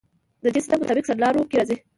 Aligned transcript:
دې 0.43 0.49
سیستم 0.55 0.77
مطابق 0.81 1.05
سرلارو 1.09 1.47
کې 1.49 1.55
راځي. 1.59 1.77